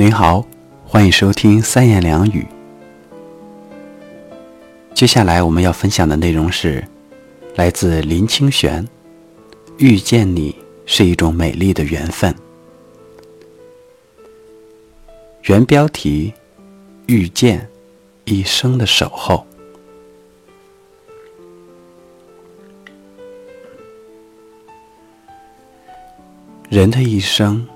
[0.00, 0.46] 您好，
[0.86, 2.46] 欢迎收听三言两语。
[4.94, 6.86] 接下来我们要分享的内容是
[7.56, 8.86] 来自林清玄，
[9.76, 10.54] 《遇见你
[10.86, 12.32] 是一种美丽的缘分》。
[15.46, 16.32] 原标题：
[17.06, 17.68] 遇见，
[18.24, 19.44] 一生的守候。
[26.68, 27.66] 人的一生，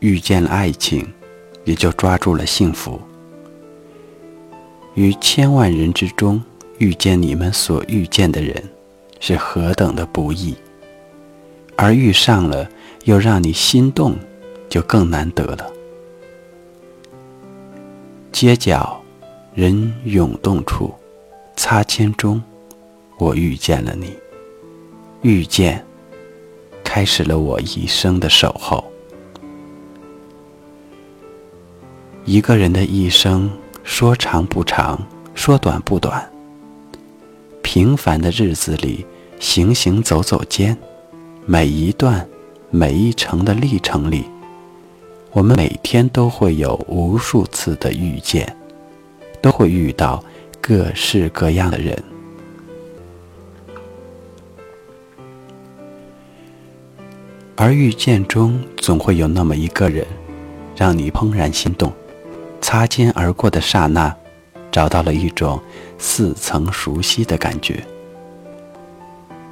[0.00, 1.10] 遇见了爱情。
[1.64, 3.00] 也就抓住了幸福。
[4.94, 6.42] 于千万人之中
[6.78, 8.62] 遇见你们所遇见的人，
[9.20, 10.54] 是何等的不易；
[11.76, 12.68] 而遇上了，
[13.04, 14.14] 又让你心动，
[14.68, 15.72] 就更难得了。
[18.32, 19.00] 街角，
[19.54, 20.92] 人涌动处，
[21.56, 22.42] 擦肩中，
[23.18, 24.14] 我遇见了你。
[25.22, 25.82] 遇见，
[26.84, 28.91] 开始了我一生的守候。
[32.24, 33.50] 一个人的一生，
[33.82, 35.00] 说长不长，
[35.34, 36.30] 说短不短。
[37.62, 39.04] 平凡的日子里，
[39.40, 40.76] 行行走走间，
[41.46, 42.24] 每一段、
[42.70, 44.24] 每一程的历程里，
[45.32, 48.56] 我们每天都会有无数次的遇见，
[49.40, 50.22] 都会遇到
[50.60, 52.00] 各式各样的人，
[57.56, 60.06] 而遇见中总会有那么一个人，
[60.76, 61.92] 让你怦然心动。
[62.72, 64.16] 擦肩而过的刹那，
[64.70, 65.60] 找到了一种
[65.98, 67.84] 似曾熟悉的感觉。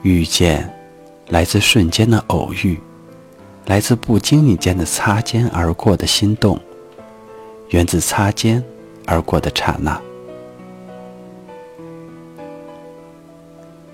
[0.00, 0.72] 遇见，
[1.28, 2.80] 来自瞬间的偶遇，
[3.66, 6.58] 来自不经意间的擦肩而过的心动，
[7.68, 8.64] 源自擦肩
[9.04, 10.00] 而过的刹那。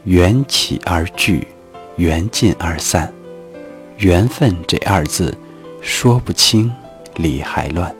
[0.04, 1.48] 缘起而聚，
[1.96, 3.12] 缘尽而散，
[3.96, 5.36] 缘分这二字，
[5.80, 6.72] 说不清，
[7.16, 7.92] 理还乱。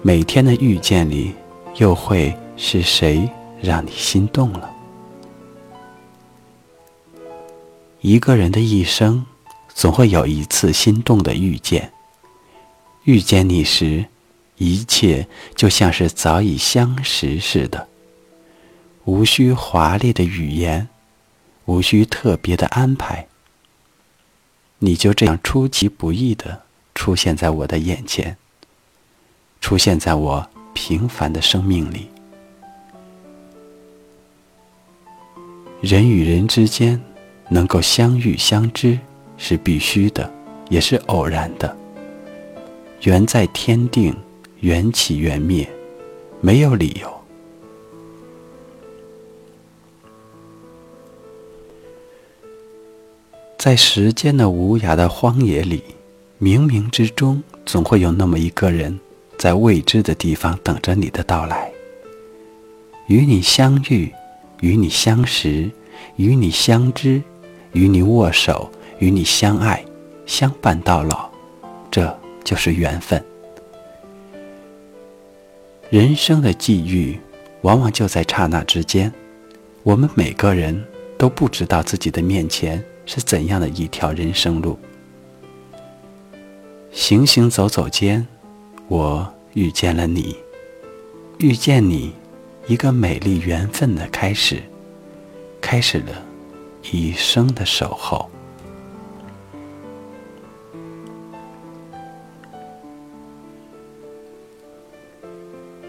[0.00, 1.34] 每天的遇见里，
[1.76, 3.28] 又会是谁
[3.60, 4.70] 让你心动了？
[8.00, 9.26] 一个人的一生，
[9.74, 11.92] 总会有一次心动的遇见。
[13.02, 14.04] 遇见你时，
[14.56, 15.26] 一切
[15.56, 17.88] 就像是早已相识似的，
[19.04, 20.88] 无需华丽的语言，
[21.64, 23.26] 无需特别的安排，
[24.78, 26.62] 你就这样出其不意的
[26.94, 28.36] 出现在我的眼前。
[29.60, 32.08] 出现在我平凡的生命里。
[35.80, 37.00] 人与人之间
[37.48, 38.98] 能够相遇相知
[39.36, 40.28] 是必须的，
[40.68, 41.76] 也是偶然的。
[43.02, 44.12] 缘在天定，
[44.60, 45.68] 缘起缘灭，
[46.40, 47.08] 没有理由。
[53.56, 55.82] 在时间的无涯的荒野里，
[56.40, 58.98] 冥冥之中总会有那么一个人。
[59.38, 61.70] 在未知的地方等着你的到来，
[63.06, 64.12] 与你相遇，
[64.60, 65.70] 与你相识，
[66.16, 67.22] 与你相知，
[67.72, 68.68] 与你握手，
[68.98, 69.84] 与你相爱，
[70.26, 71.30] 相伴到老，
[71.88, 73.24] 这就是缘分。
[75.88, 77.18] 人生的际遇，
[77.62, 79.12] 往往就在刹那之间。
[79.84, 80.84] 我们每个人
[81.16, 84.76] 都不知道自己的面前是怎样的一条人生路。
[86.90, 88.26] 行行走走间。
[88.88, 90.34] 我遇见了你，
[91.36, 92.14] 遇见你，
[92.66, 94.62] 一个美丽缘分的开始，
[95.60, 96.24] 开始了
[96.90, 98.30] 一生的守候。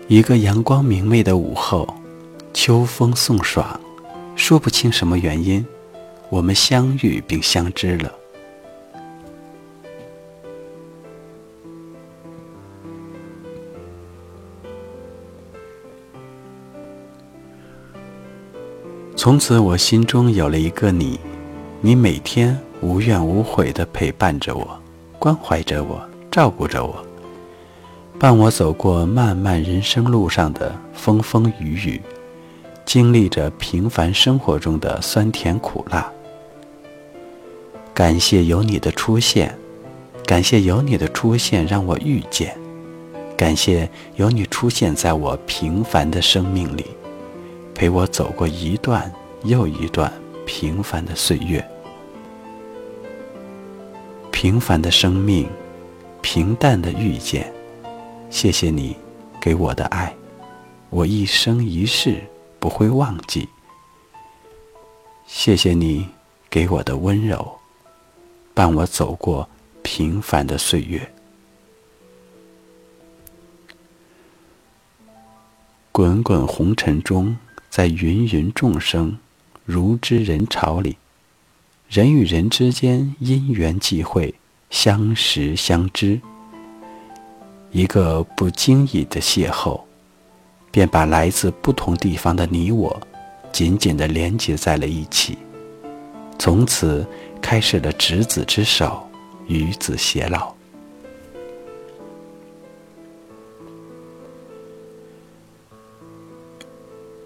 [0.10, 1.88] 一个阳光明媚的午后，
[2.54, 3.80] 秋风送爽，
[4.36, 5.66] 说不清什么原因，
[6.30, 8.19] 我们相遇并相知了。
[19.22, 21.20] 从此，我心中有了一个你，
[21.82, 24.66] 你每天无怨无悔地陪伴着我，
[25.20, 26.02] 关怀着我，
[26.32, 27.06] 照顾着我，
[28.18, 32.02] 伴我走过漫漫人生路上的风风雨雨，
[32.86, 36.10] 经历着平凡生活中的酸甜苦辣。
[37.94, 39.54] 感谢有你的出现，
[40.26, 42.58] 感谢有你的出现让我遇见，
[43.36, 46.86] 感谢有你出现在我平凡的生命里。
[47.80, 49.10] 陪我走过一段
[49.46, 50.12] 又一段
[50.46, 51.66] 平凡的岁月。
[54.34, 55.48] 平凡的生命
[56.22, 57.50] 平淡的遇见
[58.30, 58.98] 谢谢你
[59.40, 60.14] 给我的爱
[60.90, 62.22] 我一生一世
[62.60, 63.48] 不会忘记。
[65.26, 66.06] 谢谢你
[66.50, 67.50] 给我的温柔
[68.54, 69.48] 伴我走过
[69.84, 71.10] 平凡的岁月。
[75.94, 77.38] 滚滚红尘中
[77.80, 79.18] 在芸芸众生、
[79.64, 80.98] 如织人潮里，
[81.88, 84.36] 人与人之间因缘际会，
[84.70, 86.20] 相识相知。
[87.72, 89.80] 一个不经意的邂逅，
[90.72, 93.02] 便把来自不同地方的你我，
[93.50, 95.38] 紧紧地连接在了一起，
[96.38, 97.08] 从此
[97.42, 99.08] 开始了执子之手，
[99.48, 100.54] 与子偕老。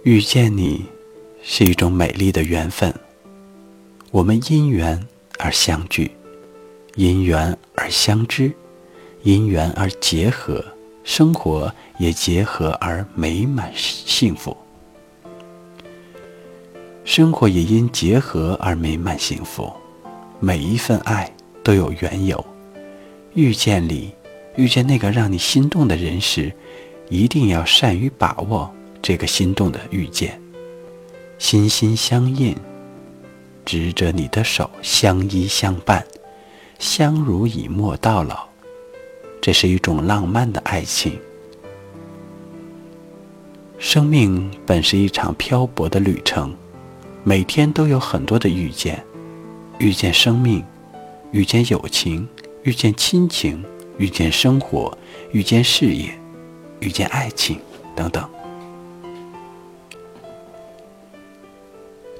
[0.04, 0.84] 遇见你，
[1.42, 2.94] 是一种美丽的缘分。
[4.12, 5.02] 我们因缘
[5.40, 6.12] 而相聚，
[6.96, 8.52] 因缘而相知，
[9.22, 10.62] 因缘而结合，
[11.06, 14.58] 生活也结合而美满幸福。
[17.06, 19.72] 生活也因结合而美满幸福。
[20.42, 21.34] 每一份爱
[21.64, 22.46] 都有缘由。
[23.36, 24.14] 遇见你，
[24.58, 26.52] 遇见那个让你心动的人时，
[27.08, 28.70] 一定要善于把握。
[29.04, 30.42] 这个心动的遇见，
[31.38, 32.56] 心心相印，
[33.66, 36.08] 执着你的手，相依相伴，
[36.80, 38.48] 相濡以沫到老。
[39.42, 41.20] 这是一种浪漫的爱情。
[43.78, 46.56] 生命本是一场漂泊的旅程，
[47.26, 49.04] 每天都有很多的遇见：
[49.80, 50.64] 遇见生命，
[51.32, 52.26] 遇见友情，
[52.64, 53.62] 遇见亲情，
[53.98, 54.98] 遇见生活，
[55.34, 56.18] 遇见事业，
[56.80, 57.60] 遇见爱情，
[57.94, 58.26] 等等。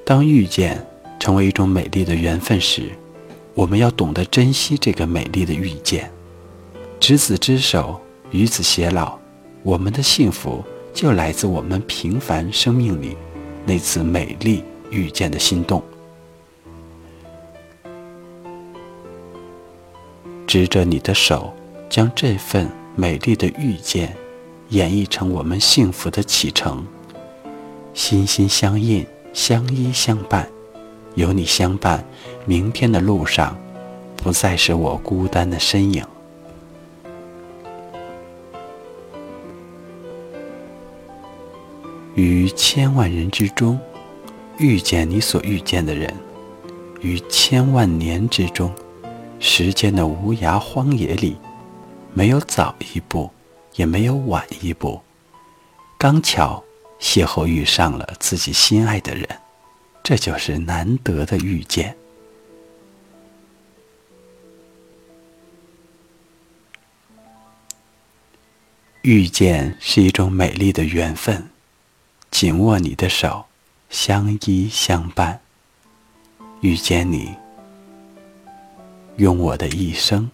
[0.04, 0.86] 当遇见
[1.18, 2.90] 成为一种美丽的缘分时，
[3.54, 6.10] 我们要懂得珍惜这个美丽的遇见，
[7.00, 7.98] 执子之手，
[8.30, 9.18] 与子偕老。
[9.62, 10.62] 我们的幸福
[10.92, 13.16] 就来自我们平凡生命里
[13.64, 15.82] 那次美丽遇见的心动。
[20.46, 21.50] 执着你的手，
[21.88, 24.14] 将这份美丽的遇见
[24.68, 26.86] 演绎成我们幸福的启程，
[27.94, 29.06] 心心相印。
[29.34, 30.48] 相依相伴，
[31.16, 32.02] 有你相伴，
[32.46, 33.58] 明天的路上
[34.16, 36.06] 不再是我孤单的身影。
[42.14, 43.76] 于千万人之中，
[44.56, 46.08] 遇见你所遇见的人；
[47.00, 48.72] 于千万年之中，
[49.40, 51.36] 时间的无涯荒野里，
[52.12, 53.28] 没有早一步，
[53.74, 55.00] 也没有晚一步，
[55.98, 56.62] 刚巧。
[57.04, 59.28] 邂逅遇上了自己心爱的人，
[60.02, 61.94] 这就是难得的遇见。
[69.02, 71.50] 遇见是一种美丽的缘分，
[72.30, 73.44] 紧握你的手，
[73.90, 75.38] 相依相伴。
[76.62, 77.34] 遇见你，
[79.18, 80.28] 用我的一生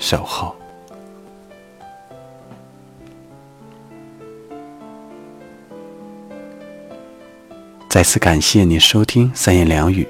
[0.00, 0.63] 守候。
[7.94, 10.04] 再次感谢你收听三言两语，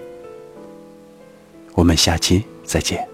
[1.75, 3.13] 我们下期再见。